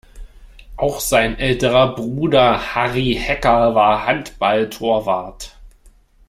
[0.77, 5.55] Auch sein älterer Bruder Harry Hecker war Handballtorwart.